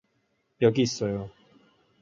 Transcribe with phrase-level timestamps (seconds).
[0.63, 1.29] 여기 있어요.